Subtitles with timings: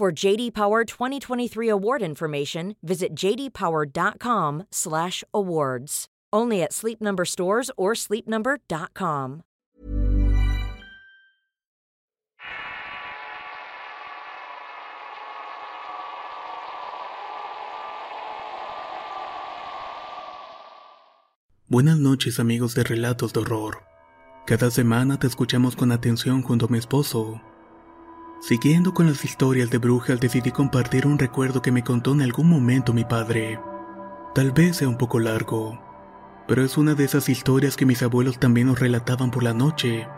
[0.00, 6.06] For JD Power 2023 award information, visit jdpower.com/awards.
[6.32, 9.42] Only at Sleep Number stores or sleepnumber.com.
[21.68, 23.82] Buenas noches amigos de Relatos de Horror.
[24.46, 27.42] Cada semana te escuchamos con atención junto a mi esposo.
[28.40, 32.48] Siguiendo con las historias de brujas decidí compartir un recuerdo que me contó en algún
[32.48, 33.60] momento mi padre.
[34.34, 35.78] Tal vez sea un poco largo,
[36.48, 40.08] pero es una de esas historias que mis abuelos también nos relataban por la noche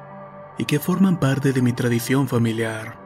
[0.56, 2.97] y que forman parte de mi tradición familiar.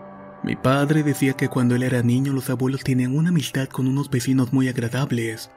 [0.42, 4.10] Mi padre decía que cuando él era niño los abuelos tenían una amistad con unos
[4.10, 5.50] vecinos muy agradables,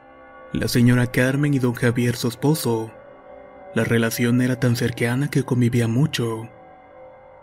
[0.54, 2.92] la señora Carmen y don Javier su esposo.
[3.76, 6.50] La relación era tan cercana que convivía mucho.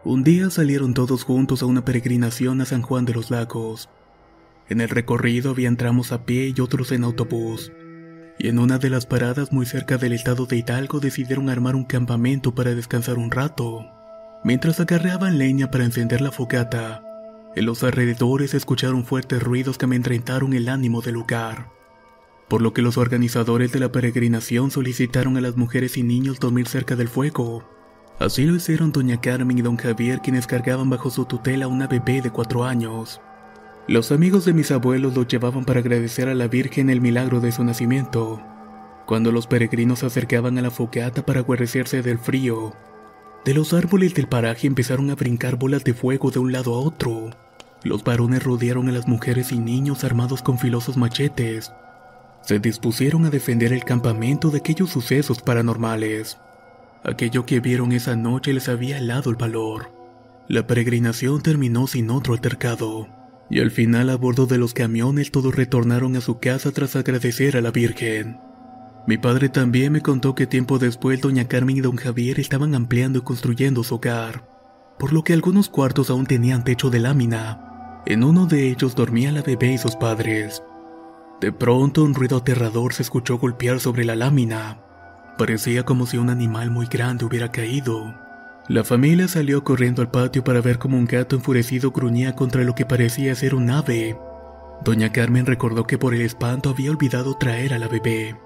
[0.09, 3.89] Un día salieron todos juntos a una peregrinación a San Juan de los Lagos.
[4.69, 7.73] En el recorrido había tramos a pie y otros en autobús
[8.39, 11.83] y en una de las paradas muy cerca del estado de Hidalgo decidieron armar un
[11.83, 13.84] campamento para descansar un rato.
[14.45, 17.03] Mientras acarreaban leña para encender la fogata,
[17.57, 21.73] en los alrededores escucharon fuertes ruidos que amedrentaron el ánimo del lugar.
[22.49, 26.69] Por lo que los organizadores de la peregrinación solicitaron a las mujeres y niños dormir
[26.69, 27.75] cerca del fuego.
[28.19, 32.22] Así lo hicieron doña Carmen y don Javier quienes cargaban bajo su tutela una bebé
[32.22, 33.20] de cuatro años.
[33.89, 37.53] Los amigos de mis abuelos lo llevaban para agradecer a la Virgen el milagro de
[37.53, 38.42] su nacimiento.
[39.06, 42.75] Cuando los peregrinos se acercaban a la fogata para guarecerse del frío,
[43.44, 46.81] de los árboles del paraje empezaron a brincar bolas de fuego de un lado a
[46.81, 47.31] otro.
[47.84, 51.71] Los varones rodearon a las mujeres y niños armados con filosos machetes.
[52.41, 56.38] Se dispusieron a defender el campamento de aquellos sucesos paranormales.
[57.09, 59.93] Aquello que vieron esa noche les había helado el valor.
[60.49, 63.06] La peregrinación terminó sin otro altercado.
[63.49, 67.56] Y al final a bordo de los camiones todos retornaron a su casa tras agradecer
[67.56, 68.41] a la Virgen.
[69.06, 73.21] Mi padre también me contó que tiempo después doña Carmen y don Javier estaban ampliando
[73.21, 74.49] y construyendo su hogar,
[74.99, 78.03] por lo que algunos cuartos aún tenían techo de lámina.
[78.05, 80.61] En uno de ellos dormía la bebé y sus padres.
[81.41, 84.85] De pronto un ruido aterrador se escuchó golpear sobre la lámina.
[85.38, 88.14] Parecía como si un animal muy grande hubiera caído.
[88.69, 92.74] La familia salió corriendo al patio para ver cómo un gato enfurecido gruñía contra lo
[92.74, 94.19] que parecía ser un ave.
[94.82, 98.36] Doña Carmen recordó que por el espanto había olvidado traer a la bebé.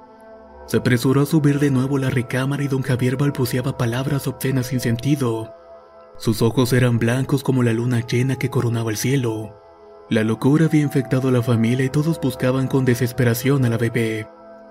[0.66, 4.80] Se apresuró a subir de nuevo la recámara y don Javier balbuceaba palabras obscenas sin
[4.80, 5.54] sentido.
[6.18, 9.56] Sus ojos eran blancos como la luna llena que coronaba el cielo.
[10.10, 14.26] La locura había infectado a la familia y todos buscaban con desesperación a la bebé.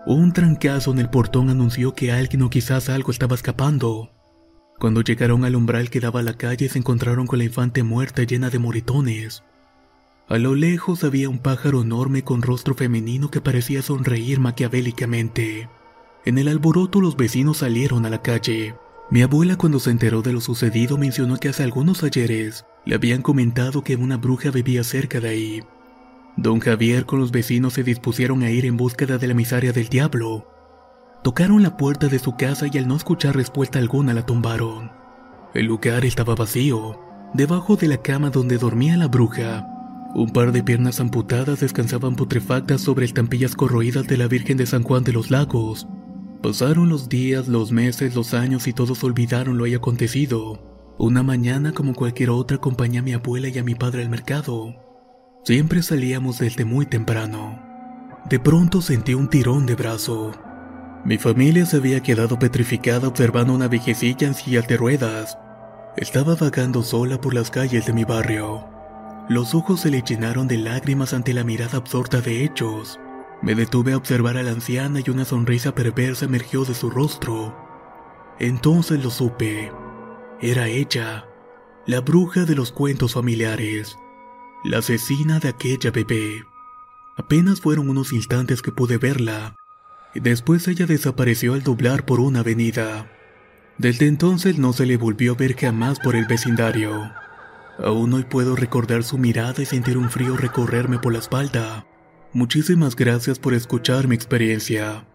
[0.10, 4.10] Un trancazo en el portón anunció que alguien o quizás algo estaba escapando.
[4.80, 8.24] Cuando llegaron al umbral que daba a la calle se encontraron con la infante muerta
[8.24, 9.44] llena de moritones.
[10.28, 15.70] A lo lejos había un pájaro enorme con rostro femenino que parecía sonreír maquiavélicamente.
[16.26, 18.74] En el alboroto los vecinos salieron a la calle.
[19.12, 23.22] Mi abuela cuando se enteró de lo sucedido mencionó que hace algunos ayeres le habían
[23.22, 25.64] comentado que una bruja vivía cerca de ahí.
[26.42, 29.90] Don Javier con los vecinos se dispusieron a ir en búsqueda de la emisaria del
[29.90, 30.48] diablo,
[31.22, 34.90] Tocaron la puerta de su casa y al no escuchar respuesta alguna la tumbaron.
[35.54, 36.98] El lugar estaba vacío.
[37.34, 39.68] Debajo de la cama donde dormía la bruja,
[40.16, 44.84] un par de piernas amputadas descansaban putrefactas sobre estampillas corroídas de la Virgen de San
[44.84, 45.90] Juan de los Lagos.
[46.42, 50.64] Pasaron los días, los meses, los años y todos olvidaron lo haya acontecido.
[50.98, 54.74] Una mañana, como cualquier otra, acompañé a mi abuela y a mi padre al mercado.
[55.44, 57.60] Siempre salíamos desde muy temprano.
[58.30, 60.34] De pronto sentí un tirón de brazo.
[61.06, 65.38] Mi familia se había quedado petrificada observando una viejecilla en silla de ruedas.
[65.96, 68.68] Estaba vagando sola por las calles de mi barrio.
[69.30, 73.00] Los ojos se le llenaron de lágrimas ante la mirada absorta de hechos.
[73.42, 77.56] Me detuve a observar a la anciana y una sonrisa perversa emergió de su rostro.
[78.40, 79.72] Entonces lo supe.
[80.42, 81.26] Era ella,
[81.86, 83.98] la bruja de los cuentos familiares,
[84.64, 86.44] la asesina de aquella bebé.
[87.18, 89.56] Apenas fueron unos instantes que pude verla,
[90.14, 93.10] y después ella desapareció al doblar por una avenida.
[93.78, 97.12] Desde entonces no se le volvió a ver jamás por el vecindario.
[97.78, 101.86] Aún hoy puedo recordar su mirada y sentir un frío recorrerme por la espalda.
[102.34, 105.06] Muchísimas gracias por escuchar mi experiencia.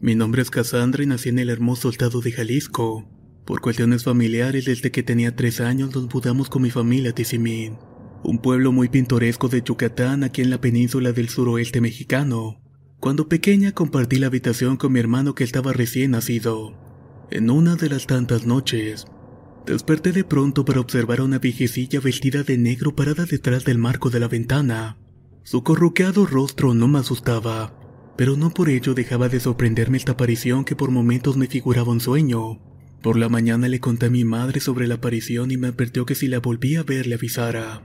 [0.00, 3.08] Mi nombre es Cassandra y nací en el hermoso estado de Jalisco.
[3.44, 7.78] Por cuestiones familiares, desde que tenía tres años nos mudamos con mi familia a Tizimín,
[8.22, 12.60] un pueblo muy pintoresco de Yucatán aquí en la península del suroeste mexicano.
[13.00, 16.78] Cuando pequeña compartí la habitación con mi hermano que estaba recién nacido.
[17.32, 19.08] En una de las tantas noches,
[19.66, 24.10] desperté de pronto para observar a una viejecilla vestida de negro parada detrás del marco
[24.10, 24.96] de la ventana.
[25.42, 27.74] Su corruqueado rostro no me asustaba,
[28.18, 32.00] pero no por ello dejaba de sorprenderme esta aparición que por momentos me figuraba un
[32.00, 32.58] sueño.
[33.00, 36.16] Por la mañana le conté a mi madre sobre la aparición y me advirtió que
[36.16, 37.80] si la volvía a ver le avisara.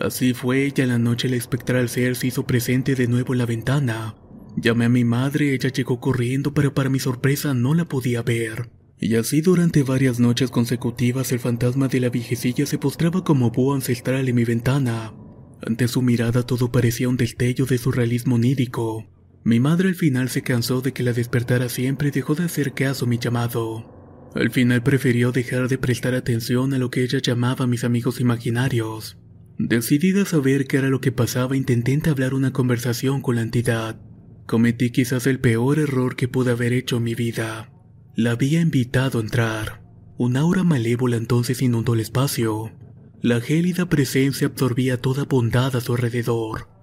[0.00, 3.38] Así fue y a la noche el espectral ser se hizo presente de nuevo en
[3.40, 4.16] la ventana.
[4.56, 8.70] Llamé a mi madre, ella llegó corriendo, pero para mi sorpresa no la podía ver.
[8.98, 13.74] Y así durante varias noches consecutivas el fantasma de la viejecilla se postraba como búho
[13.74, 15.12] ancestral en mi ventana.
[15.60, 19.04] Ante su mirada todo parecía un destello de surrealismo onírico.
[19.44, 22.72] Mi madre al final se cansó de que la despertara siempre y dejó de hacer
[22.72, 24.30] caso a mi llamado.
[24.34, 29.18] Al final prefirió dejar de prestar atención a lo que ella llamaba mis amigos imaginarios.
[29.58, 34.00] Decidida a saber qué era lo que pasaba, intenté entablar una conversación con la entidad.
[34.46, 37.70] Cometí quizás el peor error que pude haber hecho en mi vida.
[38.16, 39.82] La había invitado a entrar.
[40.16, 42.72] Un aura malévola entonces inundó el espacio.
[43.20, 46.73] La gélida presencia absorbía toda bondad a su alrededor.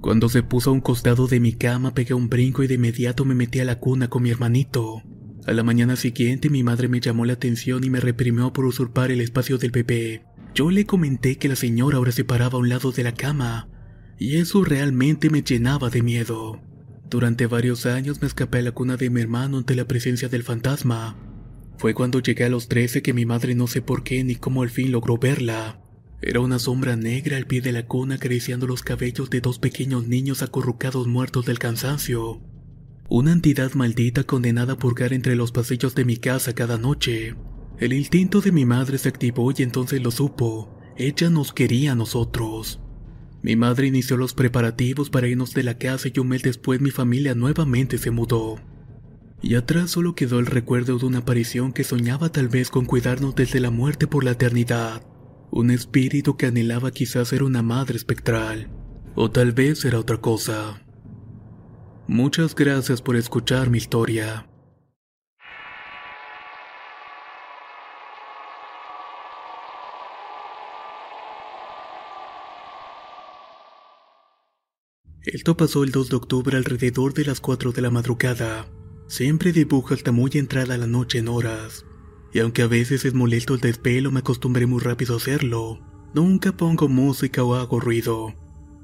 [0.00, 3.24] Cuando se puso a un costado de mi cama pegué un brinco y de inmediato
[3.24, 5.02] me metí a la cuna con mi hermanito.
[5.46, 9.10] A la mañana siguiente mi madre me llamó la atención y me reprimió por usurpar
[9.10, 10.24] el espacio del bebé.
[10.54, 13.68] Yo le comenté que la señora ahora se paraba a un lado de la cama,
[14.18, 16.60] y eso realmente me llenaba de miedo.
[17.08, 20.42] Durante varios años me escapé a la cuna de mi hermano ante la presencia del
[20.42, 21.16] fantasma.
[21.78, 24.62] Fue cuando llegué a los 13 que mi madre no sé por qué ni cómo
[24.62, 25.80] al fin logró verla.
[26.20, 30.08] Era una sombra negra al pie de la cuna acariciando los cabellos de dos pequeños
[30.08, 32.40] niños acurrucados muertos del cansancio.
[33.08, 37.36] Una entidad maldita condenada a purgar entre los pasillos de mi casa cada noche.
[37.78, 40.76] El instinto de mi madre se activó y entonces lo supo.
[40.96, 42.80] Ella nos quería a nosotros.
[43.40, 46.90] Mi madre inició los preparativos para irnos de la casa y un mes después mi
[46.90, 48.56] familia nuevamente se mudó.
[49.40, 53.36] Y atrás solo quedó el recuerdo de una aparición que soñaba tal vez con cuidarnos
[53.36, 55.02] desde la muerte por la eternidad.
[55.50, 58.68] Un espíritu que anhelaba quizás ser una madre espectral.
[59.14, 60.82] O tal vez era otra cosa.
[62.06, 64.46] Muchas gracias por escuchar mi historia.
[75.22, 78.66] Esto pasó el 2 de octubre alrededor de las 4 de la madrugada.
[79.08, 81.84] Siempre dibujo hasta muy entrada la noche en horas
[82.38, 85.80] y aunque a veces es molesto el despelo, me acostumbré muy rápido a hacerlo.
[86.14, 88.32] Nunca pongo música o hago ruido.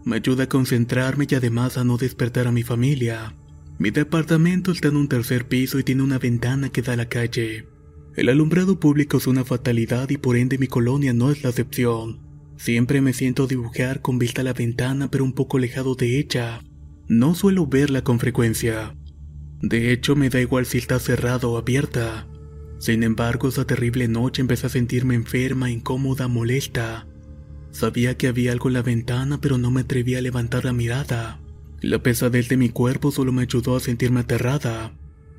[0.04, 3.32] Me ayuda a concentrarme y además a no despertar a mi familia.
[3.78, 7.08] Mi departamento está en un tercer piso y tiene una ventana que da a la
[7.08, 7.68] calle.
[8.16, 12.18] El alumbrado público es una fatalidad y por ende mi colonia no es la excepción.
[12.56, 16.60] Siempre me siento dibujar con vista a la ventana pero un poco alejado de ella.
[17.06, 18.96] No suelo verla con frecuencia.
[19.62, 22.26] De hecho me da igual si está cerrada o abierta.
[22.84, 27.06] Sin embargo, esa terrible noche empecé a sentirme enferma, incómoda, molesta.
[27.70, 31.40] Sabía que había algo en la ventana, pero no me atreví a levantar la mirada.
[31.80, 34.92] La pesadez de mi cuerpo solo me ayudó a sentirme aterrada.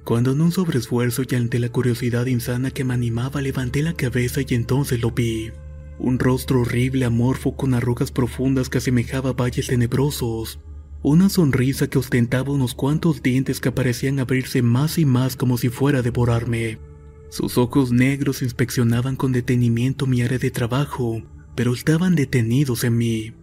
[0.06, 4.42] Cuando en un sobreesfuerzo y ante la curiosidad insana que me animaba, levanté la cabeza
[4.42, 5.52] y entonces lo vi.
[6.00, 10.60] Un rostro horrible, amorfo, con arrugas profundas que asemejaba valles tenebrosos.
[11.04, 15.70] Una sonrisa que ostentaba unos cuantos dientes que parecían abrirse más y más como si
[15.70, 16.80] fuera a devorarme.
[17.36, 21.22] Sus ojos negros inspeccionaban con detenimiento mi área de trabajo,
[21.54, 23.34] pero estaban detenidos en mí.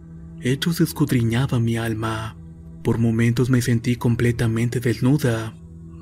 [0.41, 2.35] Ellos escudriñaban mi alma.
[2.83, 5.53] Por momentos me sentí completamente desnuda.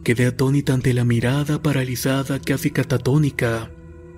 [0.05, 3.69] Quedé atónita ante la mirada paralizada, casi catatónica.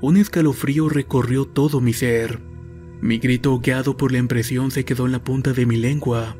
[0.01, 2.41] Un escalofrío recorrió todo mi ser.
[3.01, 6.37] Mi grito ahogueado por la impresión se quedó en la punta de mi lengua.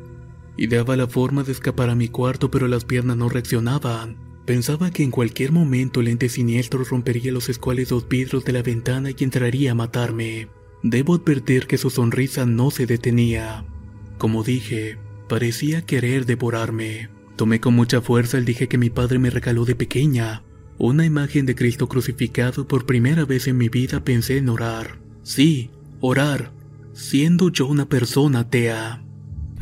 [0.56, 4.23] y daba la forma de escapar a mi cuarto, pero las piernas no reaccionaban.
[4.44, 9.10] Pensaba que en cualquier momento el ente siniestro rompería los escuálidos vidrios de la ventana
[9.10, 10.48] y entraría a matarme.
[10.82, 13.64] Debo advertir que su sonrisa no se detenía.
[14.18, 14.98] Como dije,
[15.28, 17.08] parecía querer devorarme.
[17.36, 20.42] Tomé con mucha fuerza el dije que mi padre me regaló de pequeña.
[20.76, 24.98] Una imagen de Cristo crucificado por primera vez en mi vida pensé en orar.
[25.22, 25.70] Sí,
[26.00, 26.52] orar,
[26.92, 29.02] siendo yo una persona atea.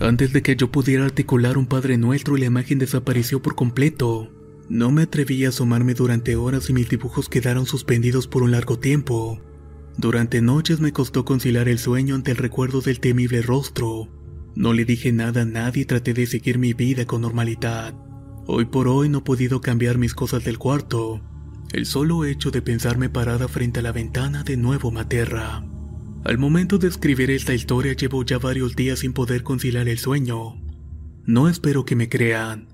[0.00, 4.32] Antes de que yo pudiera articular un Padre Nuestro, la imagen desapareció por completo.
[4.68, 8.78] No me atreví a asomarme durante horas y mis dibujos quedaron suspendidos por un largo
[8.78, 9.40] tiempo.
[9.98, 14.08] Durante noches me costó conciliar el sueño ante el recuerdo del temible rostro.
[14.54, 17.94] No le dije nada a nadie y traté de seguir mi vida con normalidad.
[18.46, 21.20] Hoy por hoy no he podido cambiar mis cosas del cuarto.
[21.72, 25.64] El solo hecho de pensarme parada frente a la ventana de nuevo me aterra.
[26.24, 30.60] Al momento de escribir esta historia llevo ya varios días sin poder conciliar el sueño.
[31.24, 32.71] No espero que me crean.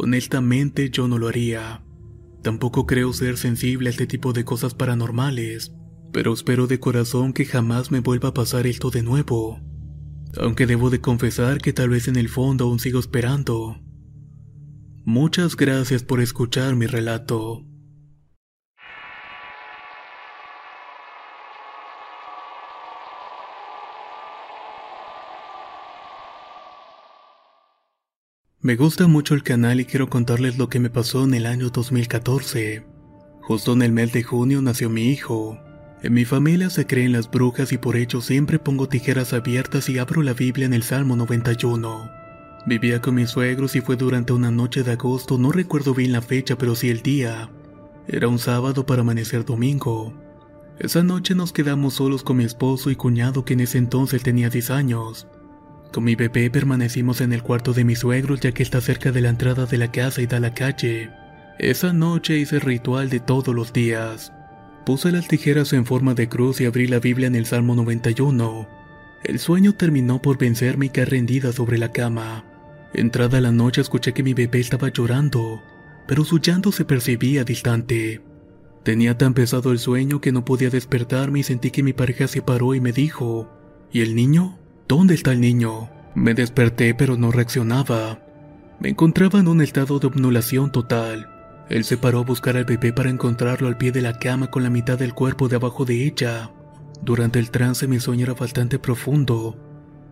[0.00, 1.82] Honestamente yo no lo haría.
[2.44, 5.72] Tampoco creo ser sensible a este tipo de cosas paranormales,
[6.12, 9.60] pero espero de corazón que jamás me vuelva a pasar esto de nuevo.
[10.40, 13.80] Aunque debo de confesar que tal vez en el fondo aún sigo esperando.
[15.04, 17.67] Muchas gracias por escuchar mi relato.
[28.68, 31.70] Me gusta mucho el canal y quiero contarles lo que me pasó en el año
[31.70, 32.84] 2014.
[33.40, 35.58] Justo en el mes de junio nació mi hijo.
[36.02, 39.96] En mi familia se creen las brujas y por ello siempre pongo tijeras abiertas y
[39.96, 42.10] abro la Biblia en el Salmo 91.
[42.66, 46.20] Vivía con mis suegros y fue durante una noche de agosto, no recuerdo bien la
[46.20, 47.48] fecha pero sí el día.
[48.06, 50.12] Era un sábado para amanecer domingo.
[50.78, 54.50] Esa noche nos quedamos solos con mi esposo y cuñado que en ese entonces tenía
[54.50, 55.26] 10 años.
[55.92, 59.22] Con mi bebé permanecimos en el cuarto de mis suegros ya que está cerca de
[59.22, 61.10] la entrada de la casa y da la calle.
[61.58, 64.32] Esa noche hice el ritual de todos los días.
[64.84, 68.68] Puse las tijeras en forma de cruz y abrí la Biblia en el Salmo 91.
[69.24, 72.44] El sueño terminó por vencerme y caer rendida sobre la cama.
[72.94, 75.62] Entrada la noche escuché que mi bebé estaba llorando,
[76.06, 78.22] pero su llanto se percibía distante.
[78.82, 82.40] Tenía tan pesado el sueño que no podía despertarme y sentí que mi pareja se
[82.40, 83.50] paró y me dijo,
[83.92, 84.58] ¿y el niño?
[84.88, 85.90] ¿Dónde está el niño?
[86.14, 88.20] Me desperté pero no reaccionaba.
[88.80, 91.28] Me encontraba en un estado de obnulación total.
[91.68, 94.62] Él se paró a buscar al bebé para encontrarlo al pie de la cama con
[94.62, 96.52] la mitad del cuerpo debajo de ella.
[97.02, 99.58] Durante el trance mi sueño era bastante profundo,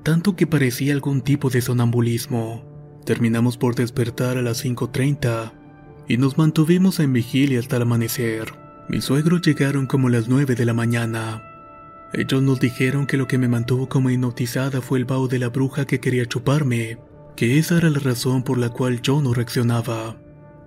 [0.03, 2.63] tanto que parecía algún tipo de sonambulismo.
[3.07, 5.53] Terminamos por despertar a las 5.30
[6.07, 8.53] y nos mantuvimos en vigilia hasta el amanecer.
[8.91, 11.56] Mis suegros llegaron como las 9 de la mañana.
[12.13, 15.49] Ellos nos dijeron que lo que me mantuvo como hipnotizada fue el vaho de la
[15.49, 16.99] bruja que quería chuparme,
[17.37, 20.17] que esa era la razón por la cual yo no reaccionaba,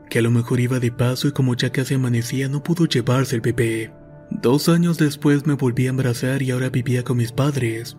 [0.09, 3.35] que a lo mejor iba de paso y como ya casi amanecía no pudo llevarse
[3.35, 3.91] el bebé.
[4.29, 7.97] Dos años después me volví a embarazar y ahora vivía con mis padres.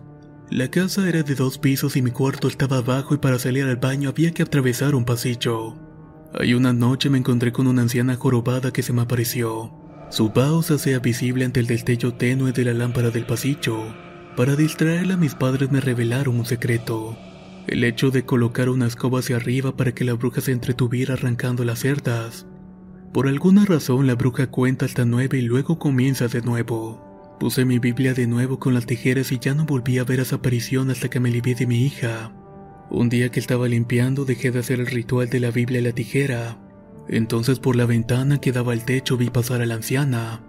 [0.49, 3.77] La casa era de dos pisos y mi cuarto estaba abajo y para salir al
[3.77, 5.75] baño había que atravesar un pasillo.
[6.33, 9.80] Hay una noche me encontré con una anciana jorobada que se me apareció.
[10.11, 13.95] Su vaho se hacía visible ante el destello tenue de la lámpara del pasillo.
[14.35, 17.17] Para distraerla mis padres me revelaron un secreto.
[17.65, 21.63] El hecho de colocar una escoba hacia arriba para que la bruja se entretuviera arrancando
[21.63, 22.45] las cerdas.
[23.13, 27.37] Por alguna razón la bruja cuenta hasta nueve y luego comienza de nuevo.
[27.39, 30.35] Puse mi Biblia de nuevo con las tijeras y ya no volví a ver esa
[30.35, 32.33] aparición hasta que me alivié de mi hija.
[32.89, 35.93] Un día que estaba limpiando dejé de hacer el ritual de la Biblia y la
[35.93, 36.57] tijera
[37.07, 40.41] entonces por la ventana que daba al techo vi pasar a la anciana.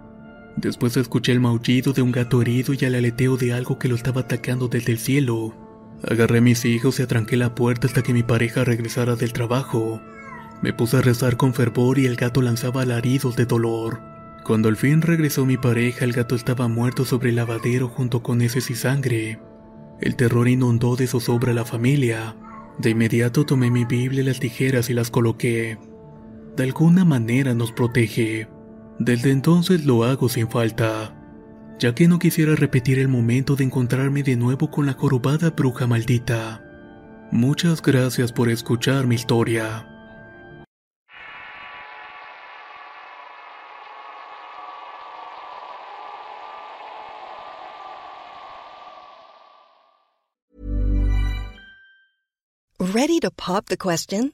[0.55, 3.95] Después escuché el maullido de un gato herido y el aleteo de algo que lo
[3.95, 5.55] estaba atacando desde el cielo.
[6.07, 10.01] Agarré mis hijos y atranqué la puerta hasta que mi pareja regresara del trabajo.
[10.61, 14.01] Me puse a rezar con fervor y el gato lanzaba alaridos de dolor.
[14.43, 18.41] Cuando al fin regresó mi pareja, el gato estaba muerto sobre el lavadero junto con
[18.41, 19.39] heces y sangre.
[20.01, 22.35] El terror inundó de zozobra a la familia.
[22.77, 25.77] De inmediato tomé mi Biblia las tijeras y las coloqué
[26.55, 28.47] de alguna manera nos protege.
[28.99, 31.15] Desde entonces lo hago sin falta,
[31.79, 35.87] ya que no quisiera repetir el momento de encontrarme de nuevo con la jorobada bruja
[35.87, 36.63] maldita.
[37.31, 39.87] Muchas gracias por escuchar mi historia.
[52.79, 54.33] Ready to pop the question?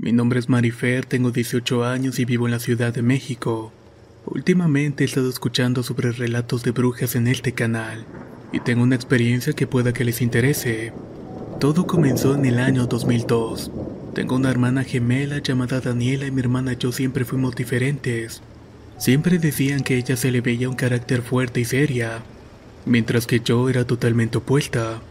[0.00, 3.72] Mi nombre es Marifer, tengo 18 años y vivo en la Ciudad de México.
[4.26, 8.06] Últimamente he estado escuchando sobre relatos de brujas en este canal
[8.52, 10.92] y tengo una experiencia que pueda que les interese.
[11.58, 13.72] Todo comenzó en el año 2002.
[14.14, 18.40] Tengo una hermana gemela llamada Daniela y mi hermana y yo siempre fuimos diferentes.
[18.98, 22.22] Siempre decían que ella se le veía un carácter fuerte y seria,
[22.86, 25.02] mientras que yo era totalmente opuesta.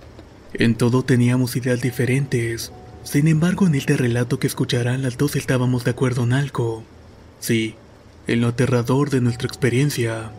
[0.54, 2.72] En todo teníamos ideas diferentes.
[3.08, 6.84] Sin embargo, en este relato que escucharán, las dos estábamos de acuerdo en algo.
[7.40, 7.76] Sí,
[8.28, 10.32] en lo aterrador de nuestra experiencia.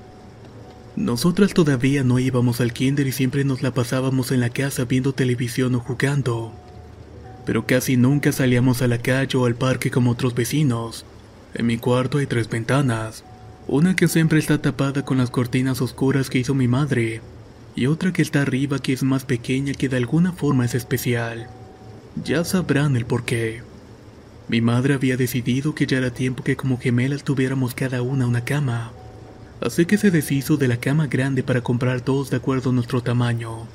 [0.95, 5.15] Nosotras todavía no íbamos al kinder y siempre nos la pasábamos en la casa viendo
[5.15, 6.53] televisión o jugando.
[7.47, 11.07] Pero casi nunca salíamos a la calle o al parque como otros vecinos.
[11.55, 13.25] En mi cuarto hay tres ventanas.
[13.67, 17.23] Una que siempre está tapada con las cortinas oscuras que hizo mi madre.
[17.75, 21.49] Y otra que está arriba que es más pequeña que de alguna forma es especial.
[22.25, 23.63] Ya sabrán el porqué.
[24.49, 28.45] Mi madre había decidido que ya era tiempo que como gemelas tuviéramos cada una una
[28.45, 28.93] cama
[29.61, 33.03] así que se deshizo de la cama grande para comprar dos de acuerdo a nuestro
[33.03, 33.67] tamaño.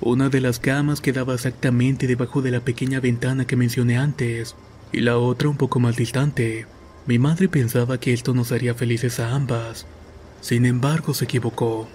[0.00, 4.56] Una de las camas quedaba exactamente debajo de la pequeña ventana que mencioné antes,
[4.92, 6.66] y la otra un poco más distante.
[7.06, 9.86] Mi madre pensaba que esto nos haría felices a ambas.
[10.40, 11.88] Sin embargo, se equivocó.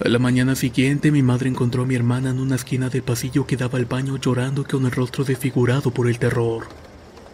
[0.00, 3.46] A la mañana siguiente, mi madre encontró a mi hermana en una esquina del pasillo
[3.46, 6.66] que daba al baño llorando con el rostro desfigurado por el terror.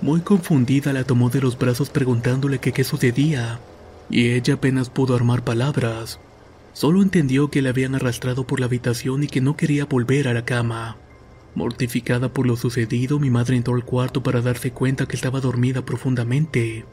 [0.02, 3.60] Muy confundida, la tomó de los brazos preguntándole qué sucedía,
[4.10, 6.20] y ella apenas pudo armar palabras.
[6.74, 10.34] Solo entendió que le habían arrastrado por la habitación y que no quería volver a
[10.34, 10.98] la cama.
[11.54, 15.84] Mortificada por lo sucedido, mi madre entró al cuarto para darse cuenta que estaba dormida
[15.84, 16.84] profundamente.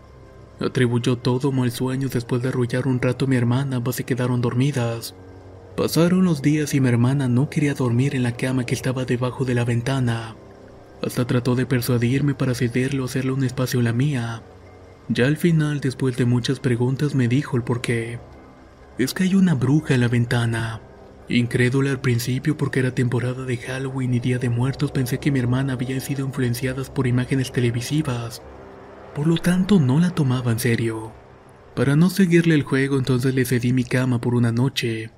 [0.60, 4.42] Atribuyó todo mal sueño después de arrullar un rato a mi hermana, ambas se quedaron
[4.42, 5.14] dormidas.
[5.78, 9.46] Pasaron los días y mi hermana no quería dormir en la cama que estaba debajo
[9.46, 10.36] de la ventana.
[11.02, 14.42] Hasta trató de persuadirme para cederle o hacerle un espacio en la mía,
[15.10, 18.20] ya al final, después de muchas preguntas, me dijo el porqué.
[18.98, 20.82] Es que hay una bruja en la ventana.
[21.30, 25.40] Incrédula al principio porque era temporada de Halloween y Día de Muertos, pensé que mi
[25.40, 28.42] hermana había sido influenciada por imágenes televisivas.
[29.16, 31.14] Por lo tanto, no la tomaba en serio.
[31.74, 35.12] Para no seguirle el juego, entonces le cedí mi cama por una noche.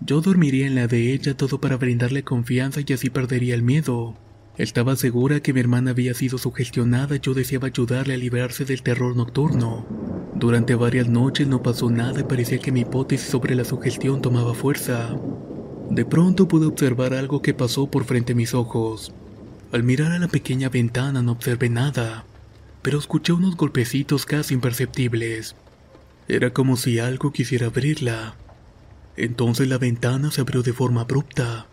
[0.00, 4.16] Yo dormiría en la de ella todo para brindarle confianza y así perdería el miedo.
[4.56, 8.82] Estaba segura que mi hermana había sido sugestionada y yo deseaba ayudarle a liberarse del
[8.82, 9.86] terror nocturno.
[10.34, 14.54] Durante varias noches no pasó nada y parecía que mi hipótesis sobre la sugestión tomaba
[14.54, 15.16] fuerza.
[15.90, 19.12] De pronto pude observar algo que pasó por frente a mis ojos.
[19.72, 22.24] Al mirar a la pequeña ventana no observé nada,
[22.82, 25.56] pero escuché unos golpecitos casi imperceptibles.
[26.28, 28.36] Era como si algo quisiera abrirla.
[29.20, 31.66] Entonces la ventana se abrió de forma abrupta.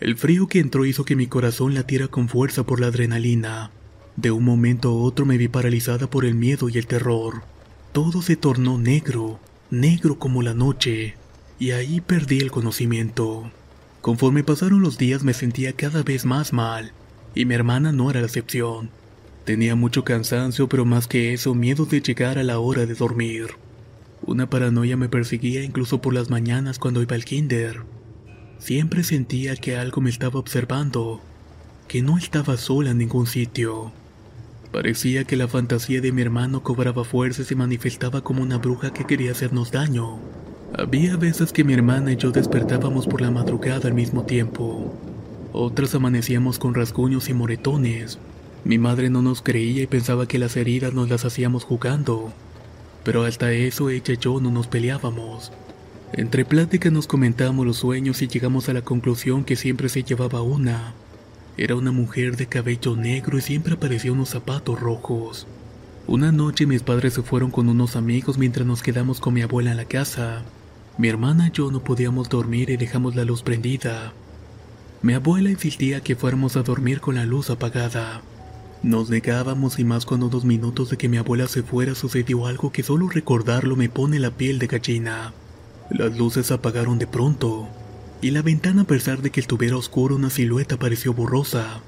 [0.00, 3.70] El frío que entró hizo que mi corazón latiera con fuerza por la adrenalina.
[4.16, 7.44] De un momento a otro me vi paralizada por el miedo y el terror.
[7.92, 9.38] Todo se tornó negro,
[9.70, 11.14] negro como la noche,
[11.60, 13.52] y ahí perdí el conocimiento.
[14.00, 16.90] Conforme pasaron los días me sentía cada vez más mal,
[17.36, 18.90] y mi hermana no era la excepción.
[19.44, 23.50] Tenía mucho cansancio, pero más que eso, miedo de llegar a la hora de dormir.
[24.26, 27.82] Una paranoia me perseguía incluso por las mañanas cuando iba al kinder.
[28.58, 31.20] Siempre sentía que algo me estaba observando,
[31.88, 33.92] que no estaba sola en ningún sitio.
[34.72, 38.94] Parecía que la fantasía de mi hermano cobraba fuerza y se manifestaba como una bruja
[38.94, 40.18] que quería hacernos daño.
[40.76, 44.94] Había veces que mi hermana y yo despertábamos por la madrugada al mismo tiempo.
[45.52, 48.18] Otras amanecíamos con rasguños y moretones.
[48.64, 52.32] Mi madre no nos creía y pensaba que las heridas nos las hacíamos jugando.
[53.04, 55.52] Pero hasta eso ella y yo no nos peleábamos.
[56.12, 60.42] Entre pláticas nos comentamos los sueños y llegamos a la conclusión que siempre se llevaba
[60.42, 60.94] una.
[61.56, 65.46] Era una mujer de cabello negro y siempre aparecía unos zapatos rojos.
[66.06, 69.70] Una noche mis padres se fueron con unos amigos mientras nos quedamos con mi abuela
[69.70, 70.42] en la casa.
[70.98, 74.12] Mi hermana y yo no podíamos dormir y dejamos la luz prendida.
[75.02, 78.22] Mi abuela insistía que fuéramos a dormir con la luz apagada.
[78.84, 82.70] Nos negábamos y más cuando dos minutos de que mi abuela se fuera sucedió algo
[82.70, 85.32] que solo recordarlo me pone la piel de gallina.
[85.88, 87.66] Las luces apagaron de pronto,
[88.20, 91.80] y la ventana a pesar de que estuviera oscuro una silueta pareció borrosa.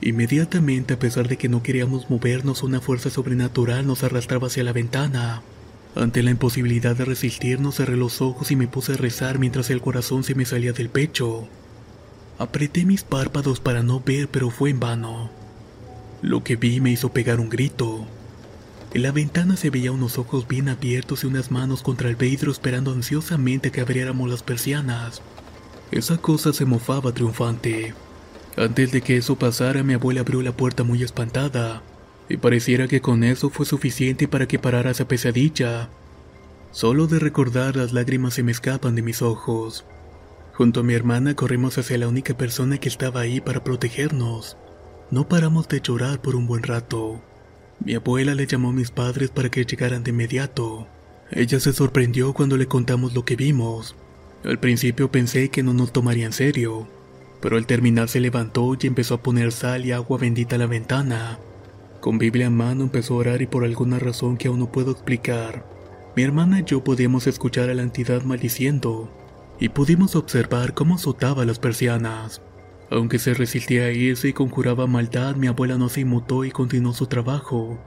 [0.00, 4.72] Inmediatamente, a pesar de que no queríamos movernos, una fuerza sobrenatural nos arrastraba hacia la
[4.72, 5.42] ventana.
[5.94, 9.82] Ante la imposibilidad de resistirnos cerré los ojos y me puse a rezar mientras el
[9.82, 11.46] corazón se me salía del pecho.
[12.38, 15.43] Apreté mis párpados para no ver, pero fue en vano.
[16.24, 18.06] Lo que vi me hizo pegar un grito.
[18.94, 22.50] En la ventana se veía unos ojos bien abiertos y unas manos contra el vidrio
[22.50, 25.20] esperando ansiosamente que abriéramos las persianas.
[25.90, 27.92] Esa cosa se mofaba triunfante.
[28.56, 31.82] Antes de que eso pasara, mi abuela abrió la puerta muy espantada,
[32.30, 35.90] y pareciera que con eso fue suficiente para que parara esa pesadilla.
[36.70, 39.84] Solo de recordar las lágrimas se me escapan de mis ojos.
[40.54, 44.56] Junto a mi hermana corrimos hacia la única persona que estaba ahí para protegernos.
[45.14, 47.22] No paramos de llorar por un buen rato.
[47.78, 50.88] Mi abuela le llamó a mis padres para que llegaran de inmediato.
[51.30, 53.94] Ella se sorprendió cuando le contamos lo que vimos.
[54.42, 56.88] Al principio pensé que no nos tomaría en serio,
[57.40, 60.66] pero al terminar se levantó y empezó a poner sal y agua bendita a la
[60.66, 61.38] ventana.
[62.00, 64.90] Con Biblia en mano empezó a orar y por alguna razón que aún no puedo
[64.90, 65.64] explicar,
[66.16, 69.08] mi hermana y yo podíamos escuchar a la entidad maldiciendo
[69.60, 72.42] y pudimos observar cómo azotaba las persianas.
[72.90, 76.92] Aunque se resistía a irse y conjuraba maldad, mi abuela no se inmutó y continuó
[76.92, 77.78] su trabajo.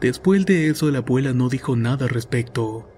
[0.00, 2.88] Después de eso, la abuela no dijo nada al respecto,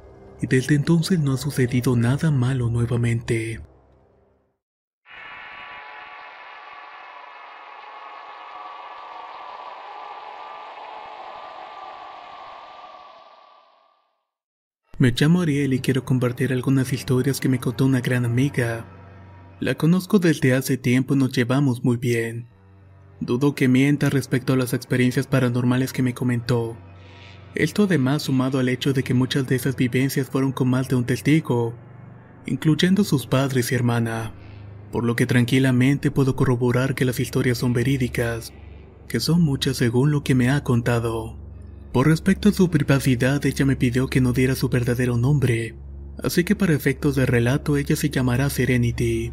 [0.40, 3.61] y desde entonces no ha sucedido nada malo nuevamente.
[14.99, 18.87] Me llamo Ariel y quiero compartir algunas historias que me contó una gran amiga.
[19.59, 22.47] La conozco desde hace tiempo y nos llevamos muy bien.
[23.21, 26.77] Dudo que mienta respecto a las experiencias paranormales que me comentó.
[27.55, 30.97] Esto además sumado al hecho de que muchas de esas vivencias fueron con más de
[30.97, 31.75] un testigo,
[32.45, 34.35] incluyendo sus padres y hermana,
[34.92, 38.53] por lo que tranquilamente puedo corroborar que las historias son verídicas,
[39.09, 41.38] que son muchas según lo que me ha contado.
[41.92, 45.77] Por respecto a su privacidad, ella me pidió que no diera su verdadero nombre,
[46.23, 49.33] así que para efectos de relato ella se llamará Serenity.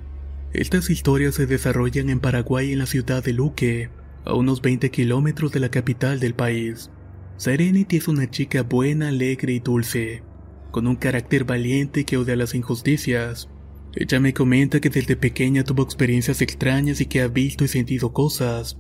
[0.54, 3.90] Estas historias se desarrollan en Paraguay en la ciudad de Luque,
[4.24, 6.92] a unos 20 kilómetros de la capital del país.
[7.38, 10.24] Serenity es una chica buena, alegre y dulce,
[10.72, 13.50] con un carácter valiente que odia las injusticias.
[13.96, 18.14] Ella me comenta que desde pequeña tuvo experiencias extrañas y que ha visto y sentido
[18.14, 18.78] cosas,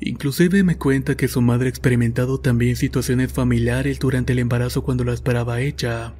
[0.00, 5.04] Inclusive me cuenta que su madre ha experimentado también situaciones familiares durante el embarazo cuando
[5.04, 6.14] la esperaba ella.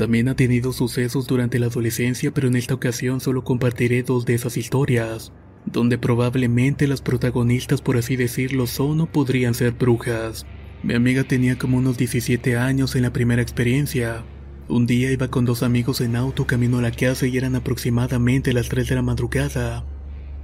[0.00, 4.32] También ha tenido sucesos durante la adolescencia, pero en esta ocasión solo compartiré dos de
[4.32, 5.30] esas historias,
[5.66, 10.46] donde probablemente las protagonistas, por así decirlo, son o podrían ser brujas.
[10.82, 14.24] Mi amiga tenía como unos 17 años en la primera experiencia.
[14.68, 18.54] Un día iba con dos amigos en auto camino a la casa y eran aproximadamente
[18.54, 19.84] las 3 de la madrugada.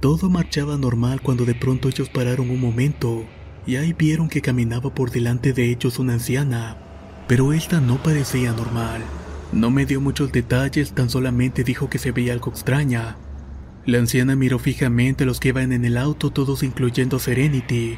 [0.01, 3.25] Todo marchaba normal cuando de pronto ellos pararon un momento
[3.65, 6.77] y ahí vieron que caminaba por delante de ellos una anciana,
[7.27, 9.01] pero esta no parecía normal.
[9.51, 13.17] No me dio muchos detalles, tan solamente dijo que se veía algo extraña.
[13.85, 17.97] La anciana miró fijamente a los que iban en el auto, todos incluyendo Serenity.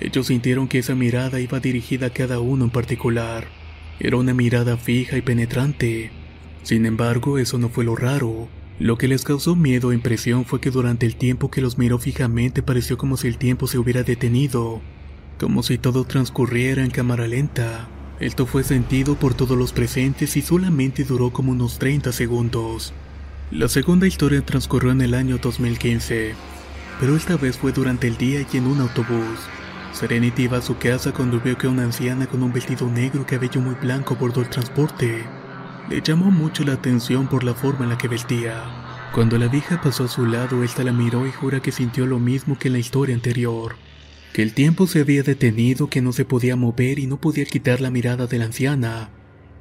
[0.00, 3.48] Ellos sintieron que esa mirada iba dirigida a cada uno en particular.
[3.98, 6.12] Era una mirada fija y penetrante.
[6.62, 8.48] Sin embargo, eso no fue lo raro.
[8.78, 11.98] Lo que les causó miedo e impresión fue que durante el tiempo que los miró
[11.98, 14.82] fijamente pareció como si el tiempo se hubiera detenido,
[15.38, 17.88] como si todo transcurriera en cámara lenta.
[18.20, 22.92] Esto fue sentido por todos los presentes y solamente duró como unos 30 segundos.
[23.50, 26.34] La segunda historia transcurrió en el año 2015,
[27.00, 29.40] pero esta vez fue durante el día y en un autobús.
[29.92, 33.24] Serenity iba a su casa cuando vio que una anciana con un vestido negro y
[33.24, 35.24] cabello muy blanco abordó el transporte.
[35.90, 39.10] Le llamó mucho la atención por la forma en la que vestía.
[39.12, 42.20] Cuando la vieja pasó a su lado, ésta la miró y jura que sintió lo
[42.20, 43.74] mismo que en la historia anterior.
[44.34, 47.80] Que el tiempo se había detenido, que no se podía mover y no podía quitar
[47.80, 49.10] la mirada de la anciana.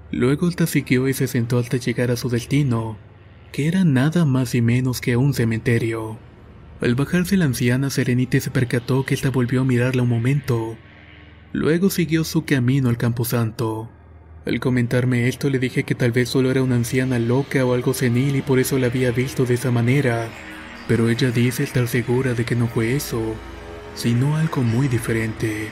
[0.09, 2.97] Luego esta siguió y se sentó hasta llegar a su destino,
[3.51, 6.17] que era nada más y menos que un cementerio.
[6.81, 10.75] Al bajarse la anciana, Serenite se percató que ésta volvió a mirarla un momento.
[11.51, 13.91] Luego siguió su camino al camposanto.
[14.43, 17.93] Al comentarme esto le dije que tal vez solo era una anciana loca o algo
[17.93, 20.29] senil y por eso la había visto de esa manera,
[20.87, 23.35] pero ella dice estar segura de que no fue eso,
[23.95, 25.69] sino algo muy diferente.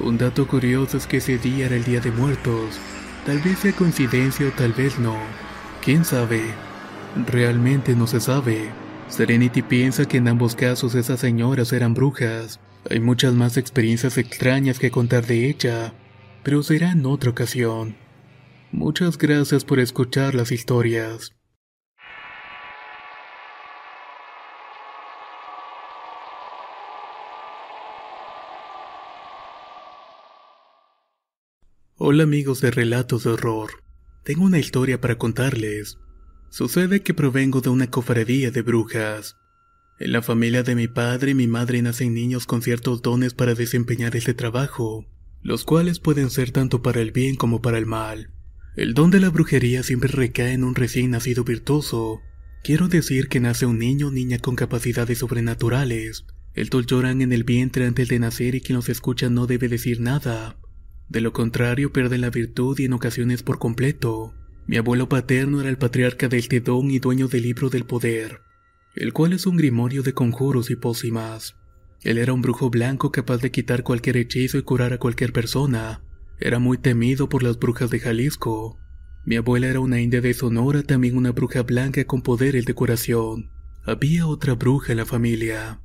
[0.00, 2.78] Un dato curioso es que ese día era el Día de Muertos,
[3.26, 5.16] tal vez sea coincidencia o tal vez no,
[5.82, 6.42] quién sabe,
[7.26, 8.70] realmente no se sabe.
[9.08, 12.60] Serenity piensa que en ambos casos esas señoras eran brujas.
[12.90, 15.94] Hay muchas más experiencias extrañas que contar de ella,
[16.42, 17.96] pero será en otra ocasión.
[18.70, 21.37] Muchas gracias por escuchar las historias.
[32.10, 33.68] Hola amigos de Relatos de Horror.
[34.24, 35.98] Tengo una historia para contarles.
[36.48, 39.36] Sucede que provengo de una cofradía de brujas.
[40.00, 43.52] En la familia de mi padre y mi madre nacen niños con ciertos dones para
[43.52, 45.04] desempeñar este trabajo,
[45.42, 48.30] los cuales pueden ser tanto para el bien como para el mal.
[48.74, 52.22] El don de la brujería siempre recae en un recién nacido virtuoso.
[52.64, 56.24] Quiero decir que nace un niño o niña con capacidades sobrenaturales.
[56.54, 60.00] El lloran en el vientre antes de nacer y quien los escucha no debe decir
[60.00, 60.56] nada.
[61.08, 64.34] De lo contrario, pierden la virtud y en ocasiones por completo.
[64.66, 68.48] Mi abuelo paterno era el patriarca del Tedón y dueño del libro del poder
[68.98, 71.56] el cual es un grimorio de conjuros y pócimas.
[72.02, 76.02] Él era un brujo blanco capaz de quitar cualquier hechizo y curar a cualquier persona.
[76.40, 78.78] Era muy temido por las brujas de Jalisco.
[79.24, 83.50] Mi abuela era una india de Sonora, también una bruja blanca con poderes de curación.
[83.84, 85.80] Había otra bruja en la familia.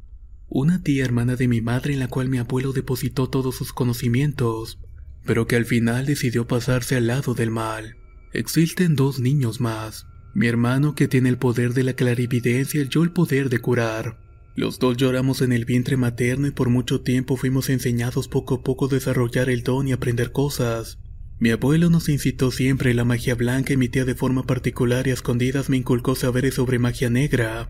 [0.48, 4.80] Una tía hermana de mi madre en la cual mi abuelo depositó todos sus conocimientos,
[5.26, 7.98] pero que al final decidió pasarse al lado del mal.
[8.34, 13.04] Existen dos niños más, mi hermano que tiene el poder de la clarividencia y yo
[13.04, 14.18] el poder de curar.
[14.56, 18.64] Los dos lloramos en el vientre materno y por mucho tiempo fuimos enseñados poco a
[18.64, 21.00] poco a desarrollar el don y aprender cosas.
[21.40, 25.12] Mi abuelo nos incitó siempre la magia blanca y mi tía de forma particular y
[25.12, 27.70] a escondidas me inculcó saberes sobre magia negra.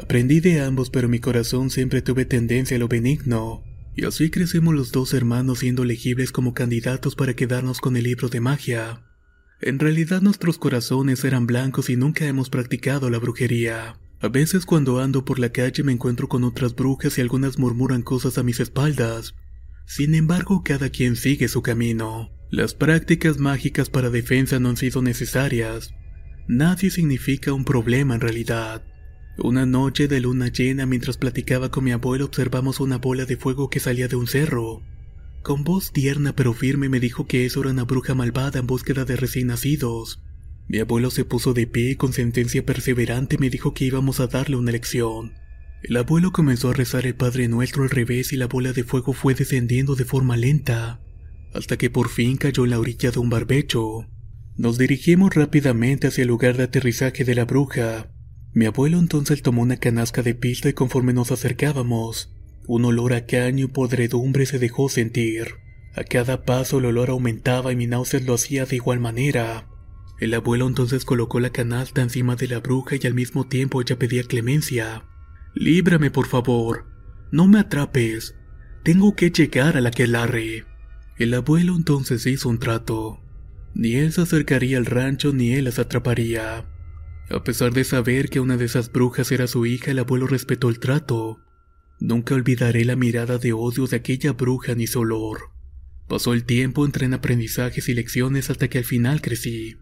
[0.00, 3.64] Aprendí de ambos pero mi corazón siempre tuve tendencia a lo benigno.
[3.94, 8.28] Y así crecemos los dos hermanos siendo elegibles como candidatos para quedarnos con el libro
[8.28, 9.02] de magia.
[9.60, 13.98] En realidad nuestros corazones eran blancos y nunca hemos practicado la brujería.
[14.22, 18.02] A veces cuando ando por la calle me encuentro con otras brujas y algunas murmuran
[18.02, 19.34] cosas a mis espaldas.
[19.86, 22.30] Sin embargo, cada quien sigue su camino.
[22.50, 25.94] Las prácticas mágicas para defensa no han sido necesarias.
[26.48, 28.84] Nadie significa un problema en realidad.
[29.42, 33.70] Una noche de luna llena mientras platicaba con mi abuelo observamos una bola de fuego
[33.70, 34.82] que salía de un cerro.
[35.42, 39.06] Con voz tierna pero firme me dijo que eso era una bruja malvada en búsqueda
[39.06, 40.22] de recién nacidos.
[40.68, 44.26] Mi abuelo se puso de pie y con sentencia perseverante me dijo que íbamos a
[44.26, 45.32] darle una lección.
[45.82, 49.14] El abuelo comenzó a rezar el Padre Nuestro al revés y la bola de fuego
[49.14, 51.00] fue descendiendo de forma lenta,
[51.54, 54.06] hasta que por fin cayó en la orilla de un barbecho.
[54.58, 58.10] Nos dirigimos rápidamente hacia el lugar de aterrizaje de la bruja.
[58.52, 62.34] Mi abuelo entonces tomó una canasca de pista y conforme nos acercábamos,
[62.66, 65.54] un olor a caño y podredumbre se dejó sentir.
[65.94, 69.68] A cada paso el olor aumentaba y mi náuseas lo hacía de igual manera.
[70.18, 73.98] El abuelo entonces colocó la canasta encima de la bruja y al mismo tiempo ella
[73.98, 75.04] pedía clemencia.
[75.54, 76.86] Líbrame, por favor.
[77.32, 78.34] No me atrapes.
[78.82, 80.64] Tengo que llegar a la que larre.
[81.16, 83.20] El abuelo entonces hizo un trato.
[83.74, 86.66] Ni él se acercaría al rancho ni él las atraparía.
[87.30, 90.68] A pesar de saber que una de esas brujas era su hija, el abuelo respetó
[90.68, 91.38] el trato.
[92.00, 95.50] Nunca olvidaré la mirada de odio de aquella bruja ni su olor.
[96.08, 99.76] Pasó el tiempo entre en aprendizajes y lecciones hasta que al final crecí.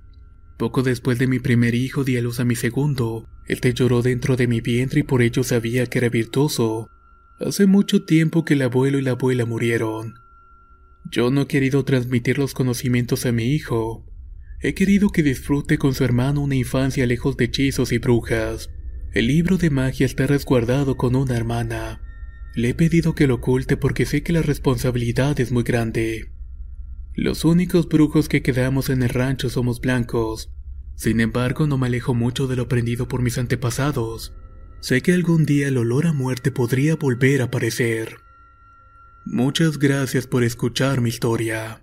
[0.58, 3.26] Poco después de mi primer hijo di a luz a mi segundo.
[3.46, 6.90] Él te lloró dentro de mi vientre y por ello sabía que era virtuoso.
[7.40, 10.14] Hace mucho tiempo que el abuelo y la abuela murieron.
[11.10, 14.04] Yo no he querido transmitir los conocimientos a mi hijo.
[14.60, 18.70] He querido que disfrute con su hermano una infancia lejos de hechizos y brujas.
[19.12, 22.02] El libro de magia está resguardado con una hermana.
[22.54, 26.32] Le he pedido que lo oculte porque sé que la responsabilidad es muy grande.
[27.14, 30.50] Los únicos brujos que quedamos en el rancho somos blancos.
[30.96, 34.34] Sin embargo, no me alejo mucho de lo aprendido por mis antepasados.
[34.80, 38.16] Sé que algún día el olor a muerte podría volver a aparecer.
[39.24, 41.82] Muchas gracias por escuchar mi historia.